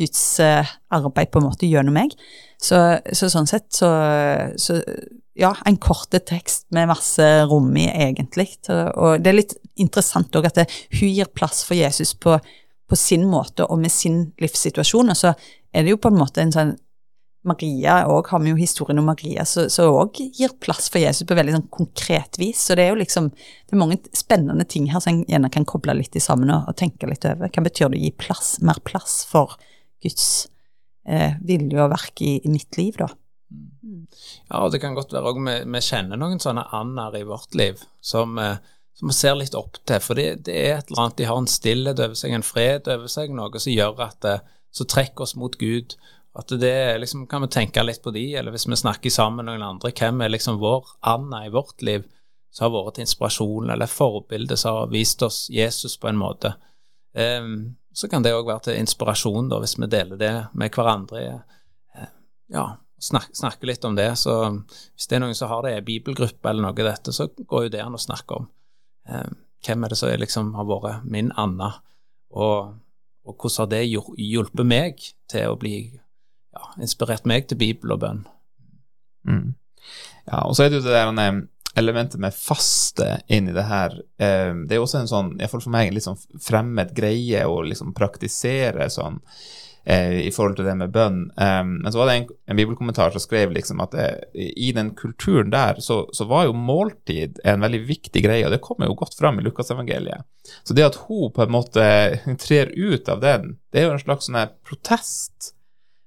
Guds 0.00 0.22
uh, 0.42 0.64
arbeid 0.94 1.30
på 1.30 1.42
en 1.42 1.48
måte 1.50 1.68
gjennom 1.68 1.94
meg. 1.94 2.16
Så, 2.56 2.80
så 3.12 3.28
sånn 3.30 3.50
sett 3.50 3.68
så, 3.76 3.90
så 4.56 4.80
ja, 5.36 5.52
en 5.66 5.76
korte 5.82 6.22
tekst 6.24 6.64
med 6.74 6.88
masse 6.88 7.26
rom 7.50 7.68
i, 7.76 7.88
egentlig. 7.90 8.48
Og 8.70 9.20
det 9.20 9.30
er 9.30 9.38
litt 9.42 9.56
interessant 9.80 10.34
òg 10.38 10.48
at 10.48 10.62
det, 10.62 10.68
hun 11.00 11.10
gir 11.10 11.28
plass 11.34 11.64
for 11.66 11.76
Jesus 11.76 12.14
på, 12.16 12.38
på 12.88 12.98
sin 12.98 13.26
måte 13.28 13.66
og 13.66 13.82
med 13.82 13.92
sin 13.92 14.30
livssituasjon, 14.40 15.12
og 15.12 15.18
så 15.18 15.34
er 15.74 15.84
det 15.84 15.94
jo 15.94 16.00
på 16.00 16.12
en 16.12 16.20
måte 16.20 16.42
en 16.42 16.54
sånn 16.54 16.74
Maria 17.44 17.98
òg 18.08 18.30
har 18.32 18.40
vi 18.40 18.52
jo 18.52 18.58
historien 18.58 19.00
om 19.00 19.08
Maria, 19.10 19.44
som 19.44 19.92
òg 19.92 20.20
gir 20.24 20.54
plass 20.64 20.88
for 20.92 21.02
Jesus 21.02 21.26
på 21.28 21.36
veldig 21.36 21.58
sånn 21.58 21.66
konkret 21.74 22.38
vis. 22.40 22.62
Så 22.64 22.76
det 22.78 22.86
er 22.86 22.94
jo 22.94 23.00
liksom 23.02 23.28
det 23.34 23.76
er 23.76 23.80
mange 23.80 23.98
spennende 24.16 24.64
ting 24.68 24.88
her 24.92 25.02
som 25.04 25.12
en 25.12 25.24
gjerne 25.28 25.50
kan 25.52 25.66
koble 25.68 25.96
litt 25.98 26.16
sammen 26.22 26.52
og, 26.54 26.70
og 26.70 26.78
tenke 26.80 27.08
litt 27.10 27.26
over. 27.28 27.52
Hva 27.52 27.66
betyr 27.66 27.92
det 27.92 28.00
å 28.00 28.04
gi 28.06 28.14
plass, 28.24 28.56
mer 28.64 28.80
plass 28.86 29.20
for 29.28 29.58
Guds 30.04 30.28
eh, 31.08 31.36
vilje 31.44 31.84
og 31.84 31.92
verk 31.92 32.24
i, 32.24 32.38
i 32.40 32.52
mitt 32.52 32.80
liv, 32.80 32.96
da? 33.00 33.10
Ja, 34.48 34.64
og 34.64 34.72
det 34.72 34.80
kan 34.82 34.96
godt 34.96 35.12
være 35.14 35.30
òg 35.30 35.42
vi, 35.44 35.58
vi 35.68 35.82
kjenner 35.84 36.20
noen 36.20 36.40
sånne 36.42 36.64
ander 36.74 37.16
i 37.18 37.26
vårt 37.28 37.54
liv 37.58 37.82
som, 38.04 38.38
eh, 38.40 38.56
som 38.96 39.10
vi 39.10 39.16
ser 39.16 39.36
litt 39.38 39.56
opp 39.58 39.78
til. 39.84 40.00
For 40.02 40.18
det, 40.18 40.46
det 40.48 40.56
er 40.56 40.78
et 40.78 40.90
eller 40.90 41.04
annet, 41.04 41.18
de 41.20 41.28
har 41.28 41.40
en 41.40 41.50
stillhet 41.50 42.00
over 42.00 42.18
seg, 42.18 42.34
en 42.34 42.46
fred 42.46 42.90
over 42.90 43.10
seg, 43.10 43.34
noe 43.34 43.60
som 43.60 43.74
gjør 43.74 44.04
at 44.08 44.20
det, 44.24 44.38
så 44.74 44.86
trekker 44.90 45.26
oss 45.26 45.36
mot 45.38 45.54
Gud. 45.60 45.94
At 46.34 46.48
det 46.48 46.98
liksom, 46.98 47.26
Kan 47.30 47.42
vi 47.42 47.48
tenke 47.48 47.82
litt 47.82 48.02
på 48.02 48.10
de, 48.10 48.24
eller 48.34 48.50
hvis 48.54 48.66
vi 48.66 48.76
snakker 48.76 49.10
sammen 49.10 49.44
med 49.44 49.52
noen 49.52 49.68
andre, 49.76 49.92
hvem 49.94 50.20
er 50.24 50.32
liksom 50.34 50.58
vår 50.58 50.96
Anna 51.06 51.44
i 51.46 51.52
vårt 51.54 51.82
liv 51.82 52.06
som 52.54 52.68
har 52.68 52.84
vært 52.84 53.00
inspirasjon 53.02 53.70
eller 53.70 53.90
forbilde 53.90 54.56
som 54.58 54.76
har 54.76 54.90
vist 54.92 55.22
oss 55.26 55.48
Jesus 55.50 55.96
på 55.98 56.08
en 56.10 56.18
måte. 56.18 56.52
Um, 57.14 57.74
så 57.94 58.08
kan 58.10 58.22
det 58.22 58.34
òg 58.34 58.46
være 58.46 58.68
til 58.68 58.78
inspirasjon, 58.78 59.48
da, 59.50 59.58
hvis 59.62 59.74
vi 59.78 59.88
deler 59.90 60.18
det 60.18 60.32
med 60.58 60.74
hverandre. 60.74 61.22
Eh, 61.94 62.12
ja, 62.54 62.64
snak, 62.98 63.30
snakke 63.34 63.66
litt 63.70 63.86
om 63.86 63.98
det. 63.98 64.08
Så 64.18 64.34
hvis 64.50 65.10
det 65.10 65.18
er 65.18 65.24
noen 65.24 65.34
som 65.38 65.50
har 65.50 65.66
det 65.66 65.76
i 65.78 65.84
bibelgruppe 65.86 66.50
eller 66.50 66.66
noe 66.66 66.74
av 66.74 66.90
dette, 66.90 67.14
så 67.14 67.26
går 67.34 67.66
jo 67.66 67.74
det 67.74 67.82
an 67.82 67.98
å 67.98 68.02
snakke 68.02 68.38
om. 68.38 68.48
Um, 69.10 69.34
hvem 69.66 69.86
er 69.86 69.94
det 69.94 69.98
som 69.98 70.14
liksom 70.22 70.54
har 70.58 70.70
vært 70.70 71.10
min 71.10 71.30
Anna, 71.38 71.72
og, 72.34 72.74
og 73.26 73.34
hvordan 73.34 73.62
har 73.62 73.70
det 73.74 73.84
hjulpet 73.90 74.66
meg 74.66 75.06
til 75.30 75.50
å 75.50 75.58
bli 75.58 75.76
ja, 76.54 76.70
inspirert 76.80 77.26
meg 77.28 77.48
til 77.50 77.60
bibel 77.60 77.96
og 77.96 78.04
bønn? 78.04 78.22
Mm. 79.28 79.54
Ja, 80.28 80.44
og 80.46 80.54
så 80.56 80.64
er 80.64 80.72
det 80.72 80.80
jo 80.80 80.86
det 80.86 80.94
der 80.94 81.10
elementet 81.74 82.20
med 82.20 82.34
faste 82.34 83.20
inn 83.26 83.48
i 83.48 83.56
det 83.56 83.66
her. 83.66 83.96
Eh, 84.18 84.54
det 84.54 84.76
er 84.76 84.80
jo 84.80 84.86
også 84.86 85.02
en 85.02 85.10
sånn, 85.10 85.34
iallfall 85.40 85.64
for 85.64 85.74
meg, 85.74 85.90
en 85.90 85.98
litt 85.98 86.06
sånn 86.06 86.20
fremmed 86.42 86.94
greie 86.96 87.44
å 87.50 87.60
liksom 87.66 87.94
praktisere 87.96 88.86
sånn 88.92 89.18
eh, 89.82 90.20
i 90.22 90.30
forhold 90.34 90.60
til 90.60 90.68
det 90.68 90.76
med 90.78 90.92
bønn. 90.94 91.18
Eh, 91.34 91.62
men 91.72 91.90
så 91.90 92.00
var 92.00 92.10
det 92.10 92.16
en, 92.20 92.28
en 92.52 92.60
bibelkommentar 92.60 93.10
som 93.14 93.24
skrev 93.24 93.56
liksom 93.56 93.82
at 93.82 93.96
det, 93.96 94.06
i 94.38 94.70
den 94.76 94.92
kulturen 94.98 95.50
der 95.54 95.82
så, 95.82 96.04
så 96.14 96.28
var 96.30 96.46
jo 96.46 96.54
måltid 96.54 97.42
en 97.44 97.66
veldig 97.66 97.82
viktig 97.90 98.22
greie, 98.24 98.46
og 98.46 98.54
det 98.54 98.62
kommer 98.64 98.90
jo 98.90 98.98
godt 99.02 99.18
fram 99.18 99.42
i 99.42 99.46
Lukasevangeliet. 99.46 100.26
Så 100.62 100.78
det 100.78 100.86
at 100.86 101.02
hun 101.08 101.34
på 101.34 101.42
en 101.42 101.56
måte 101.58 101.84
trer 102.46 102.70
ut 102.76 103.10
av 103.10 103.24
den, 103.24 103.56
det 103.74 103.82
er 103.82 103.90
jo 103.90 103.98
en 103.98 104.06
slags 104.06 104.30
sånn 104.30 104.38
her 104.38 104.54
protest. 104.62 105.53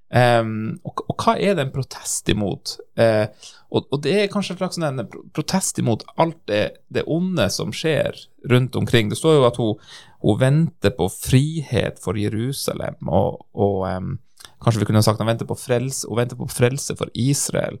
Um, 0.08 0.78
og, 0.88 1.02
og 1.12 1.20
hva 1.20 1.34
er 1.36 1.56
det 1.56 1.66
en 1.66 1.72
protest 1.74 2.30
imot? 2.32 2.78
Uh, 2.96 3.28
og, 3.68 3.90
og 3.92 4.00
det 4.06 4.14
er 4.16 4.30
kanskje 4.32 4.54
en 4.54 4.60
slags 4.62 4.78
sånn 4.78 4.86
en 4.88 5.02
protest 5.36 5.80
imot 5.82 6.06
alt 6.16 6.38
det, 6.48 6.62
det 6.88 7.04
onde 7.12 7.48
som 7.52 7.74
skjer 7.76 8.16
rundt 8.48 8.78
omkring. 8.80 9.10
Det 9.10 9.18
står 9.20 9.36
jo 9.36 9.44
at 9.50 9.60
hun, 9.60 9.90
hun 10.24 10.40
venter 10.40 10.94
på 10.96 11.10
frihet 11.12 12.00
for 12.00 12.16
Jerusalem, 12.16 12.96
og, 13.12 13.44
og 13.52 13.84
um, 13.84 14.16
kanskje 14.64 14.82
vi 14.82 14.88
kunne 14.88 15.04
sagt 15.04 15.20
hun 15.20 15.28
venter 15.28 15.48
på 15.48 15.58
frelse, 15.60 16.08
hun 16.08 16.22
venter 16.22 16.40
på 16.40 16.48
frelse 16.52 16.96
for 16.96 17.12
Israel. 17.12 17.76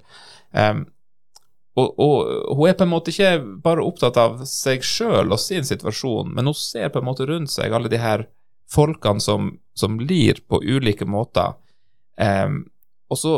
Um, 0.52 0.84
og, 1.78 2.26
hun 2.58 2.66
er 2.66 2.74
på 2.74 2.84
en 2.84 2.90
måte 2.90 3.12
ikke 3.12 3.38
bare 3.62 3.84
opptatt 3.86 4.16
av 4.18 4.40
seg 4.50 4.82
sjøl 4.82 5.30
og 5.30 5.38
sin 5.38 5.66
situasjon, 5.66 6.32
men 6.34 6.50
hun 6.50 6.56
ser 6.58 6.90
på 6.90 7.00
en 7.00 7.06
måte 7.06 7.28
rundt 7.28 7.52
seg 7.52 7.72
alle 7.72 7.90
de 7.92 8.00
her 8.02 8.26
folkene 8.68 9.22
som, 9.22 9.52
som 9.78 9.96
lir 10.02 10.42
på 10.50 10.58
ulike 10.58 11.06
måter. 11.08 11.54
Em, 12.18 12.64
og 13.08 13.18
så, 13.18 13.34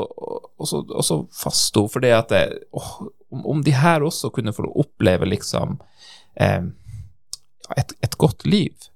hun 0.59 1.91
for 1.93 2.03
det 2.03 2.13
at 2.17 2.33
jeg, 2.35 2.63
åh, 2.75 2.93
om, 3.31 3.45
om 3.55 3.65
de 3.65 3.75
her 3.77 4.03
også 4.03 4.33
kunne 4.35 4.55
få 4.55 4.67
oppleve 4.83 5.29
liksom 5.31 5.79
em, 6.41 6.73
et, 7.79 7.95
et 8.03 8.17
godt 8.19 8.47
liv. 8.47 8.91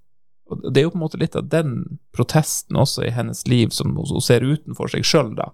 Og 0.50 0.64
det 0.72 0.80
er 0.80 0.88
jo 0.88 0.94
på 0.94 0.98
en 0.98 1.04
måte 1.04 1.20
litt 1.20 1.36
av 1.38 1.46
den 1.52 2.00
protesten 2.14 2.76
også 2.76 3.06
i 3.06 3.12
hennes 3.14 3.44
liv 3.48 3.70
som 3.72 3.94
hun, 3.96 4.08
hun 4.10 4.24
ser 4.24 4.44
utenfor 4.44 4.90
seg 4.92 5.06
sjøl, 5.06 5.32
da. 5.38 5.52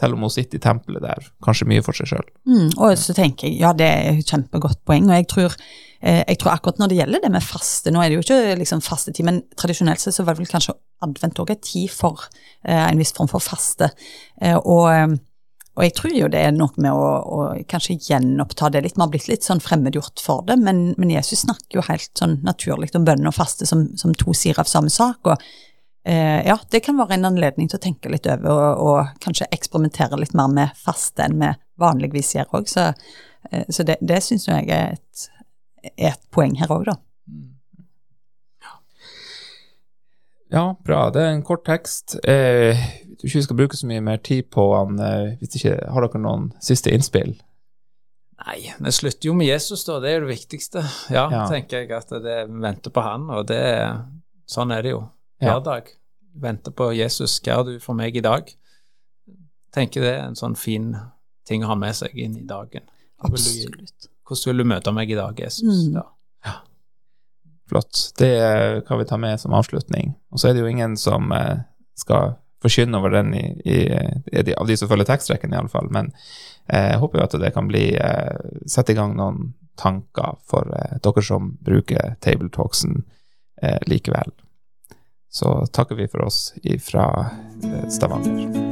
Selv 0.00 0.16
om 0.16 0.24
hun 0.24 0.32
sitter 0.32 0.56
i 0.56 0.64
tempelet 0.64 1.04
der, 1.04 1.28
kanskje 1.44 1.68
mye 1.68 1.82
for 1.84 1.96
seg 1.96 2.08
sjøl. 2.14 2.28
Mm, 2.48 2.70
og 2.80 2.96
så 2.98 3.14
tenker 3.16 3.50
jeg, 3.50 3.60
ja 3.60 3.74
det 3.76 3.86
er 3.86 4.16
et 4.16 4.30
kjempegodt 4.30 4.80
poeng, 4.88 5.10
og 5.10 5.18
jeg 5.20 5.28
tror, 5.30 5.56
jeg 6.02 6.38
tror 6.42 6.56
akkurat 6.56 6.80
når 6.80 6.90
det 6.90 6.96
gjelder 6.98 7.20
det 7.22 7.28
med 7.30 7.44
faste, 7.46 7.92
nå 7.94 8.00
er 8.02 8.10
det 8.10 8.16
jo 8.16 8.22
ikke 8.24 8.56
liksom 8.58 8.80
fastetid, 8.82 9.26
men 9.28 9.36
tradisjonelt 9.54 10.02
sett 10.02 10.16
så 10.16 10.24
var 10.26 10.34
det 10.34 10.42
vel 10.42 10.50
kanskje 10.50 10.74
advent 11.06 11.38
òg 11.42 11.52
en 11.54 11.60
tid 11.62 11.92
for 11.94 12.24
eh, 12.66 12.88
en 12.88 12.98
viss 12.98 13.14
form 13.14 13.30
for 13.30 13.44
faste, 13.44 13.92
eh, 14.42 14.58
og, 14.58 14.88
eh, 14.90 15.14
og 15.72 15.86
jeg 15.86 15.94
tror 15.96 16.16
jo 16.16 16.30
det 16.32 16.42
er 16.42 16.56
noe 16.56 16.74
med 16.82 16.90
å, 16.90 17.06
å 17.22 17.44
kanskje 17.70 18.00
gjenoppta 18.08 18.72
det 18.74 18.82
litt, 18.82 18.98
vi 18.98 19.04
har 19.04 19.12
blitt 19.14 19.30
litt 19.30 19.46
sånn 19.46 19.62
fremmedgjort 19.62 20.22
for 20.24 20.42
det, 20.48 20.58
men, 20.58 20.88
men 20.98 21.14
Jesus 21.14 21.46
snakker 21.46 21.78
jo 21.78 21.86
helt 21.86 22.10
sånn 22.18 22.40
naturlig 22.42 22.90
om 22.98 23.06
bønn 23.06 23.30
og 23.30 23.38
faste 23.38 23.68
som, 23.68 23.86
som 23.98 24.14
to 24.18 24.34
sider 24.34 24.64
av 24.64 24.70
samme 24.70 24.90
sak, 24.92 25.22
og 25.30 25.38
Eh, 26.04 26.46
ja, 26.46 26.58
det 26.70 26.80
kan 26.82 26.96
være 26.98 27.14
en 27.14 27.28
anledning 27.28 27.68
til 27.70 27.78
å 27.78 27.82
tenke 27.82 28.10
litt 28.10 28.26
over, 28.26 28.50
og, 28.50 28.80
og 28.82 29.20
kanskje 29.22 29.46
eksperimentere 29.54 30.18
litt 30.18 30.34
mer 30.34 30.50
med 30.50 30.78
faste 30.82 31.22
enn 31.22 31.38
vi 31.38 31.52
vanligvis 31.78 32.34
gjør 32.34 32.56
òg. 32.58 32.70
Så, 32.70 32.88
eh, 33.50 33.68
så 33.70 33.86
det, 33.86 34.00
det 34.02 34.18
syns 34.26 34.48
jeg 34.50 34.66
er 34.74 34.98
et, 35.82 35.92
er 35.98 36.12
et 36.14 36.26
poeng 36.30 36.56
her 36.60 36.68
òg, 36.74 36.84
da. 36.90 36.96
Ja, 40.52 40.76
bra. 40.84 41.06
Det 41.10 41.22
er 41.22 41.30
en 41.32 41.42
kort 41.42 41.64
tekst. 41.64 42.18
Eh, 42.28 42.76
jeg 42.76 43.16
tror 43.16 43.28
ikke 43.30 43.38
vi 43.38 43.44
skal 43.46 43.56
bruke 43.56 43.78
så 43.78 43.86
mye 43.88 44.02
mer 44.04 44.18
tid 44.20 44.50
på 44.52 44.66
han. 44.76 44.98
Eh, 45.00 45.30
hvis 45.40 45.56
ikke, 45.56 45.78
har 45.94 46.04
dere 46.04 46.20
noen 46.20 46.50
siste 46.60 46.92
innspill? 46.92 47.32
Nei, 48.42 48.58
vi 48.82 48.92
slutter 48.92 49.30
jo 49.30 49.34
med 49.38 49.48
Jesus, 49.48 49.84
da. 49.86 49.96
Det 50.02 50.10
er 50.10 50.18
jo 50.18 50.26
det 50.26 50.34
viktigste. 50.34 50.82
Ja, 51.14 51.28
Ja. 51.30 51.46
tenker 51.48 51.80
jeg 51.86 51.90
at 51.96 52.10
det 52.10 52.36
venter 52.50 52.90
på 52.90 53.00
han, 53.06 53.30
og 53.30 53.46
det 53.46 53.62
sånn 54.50 54.72
er 54.76 54.82
det 54.82 54.90
jo 54.92 55.08
Ja. 55.40 55.54
hver 55.58 55.64
dag. 55.64 55.88
Venter 56.34 56.70
på 56.72 56.90
Jesus. 56.96 57.40
Hva 57.40 57.60
er 57.60 57.64
du 57.64 57.78
for 57.80 57.94
meg 57.94 58.16
i 58.16 58.20
dag? 58.20 58.52
Tenker 59.72 60.00
det 60.02 60.14
er 60.18 60.24
en 60.26 60.34
sånn 60.34 60.56
fin 60.56 60.96
ting 61.46 61.62
å 61.62 61.66
ha 61.68 61.74
med 61.74 61.94
seg 61.94 62.14
inn 62.14 62.36
i 62.36 62.44
dagen. 62.44 62.82
Absolutt. 63.24 64.08
Hvordan 64.32 64.52
vil 64.52 64.64
du 64.64 64.68
møte 64.72 64.92
meg 64.96 65.10
i 65.12 65.18
dag, 65.18 65.38
Jesus? 65.38 65.86
Mm. 65.88 65.98
Ja. 66.00 66.54
Flott. 67.68 68.12
Det 68.18 68.32
kan 68.88 68.98
vi 68.98 69.04
ta 69.04 69.16
med 69.16 69.40
som 69.40 69.54
avslutning. 69.56 70.14
Og 70.32 70.40
så 70.40 70.48
er 70.48 70.56
det 70.56 70.64
jo 70.64 70.70
ingen 70.70 70.96
som 70.96 71.32
eh, 71.32 71.64
skal 71.98 72.34
forkynne 72.62 72.98
over 72.98 73.10
den 73.10 73.34
i, 73.34 73.44
i, 73.64 73.78
i 74.32 74.42
de, 74.42 74.54
av 74.54 74.66
de 74.66 74.76
som 74.76 74.90
følger 74.90 75.08
tekstrekken, 75.08 75.54
iallfall. 75.54 75.90
Men 75.94 76.12
eh, 76.66 76.92
jeg 76.92 77.00
håper 77.02 77.20
jo 77.20 77.26
at 77.26 77.38
det 77.42 77.52
kan 77.56 77.70
bli 77.70 77.90
eh, 77.96 78.36
Sette 78.70 78.94
i 78.94 78.98
gang 78.98 79.16
noen 79.18 79.52
tanker 79.80 80.38
for 80.48 80.68
eh, 80.76 80.98
dere 81.02 81.24
som 81.26 81.54
bruker 81.64 82.16
Tabletalksen 82.24 83.02
eh, 83.62 83.80
likevel. 83.88 84.32
Så 85.32 85.62
takker 85.72 85.96
vi 85.96 86.10
for 86.12 86.28
oss 86.28 86.50
fra 86.84 87.08
Stavanger. 87.88 88.71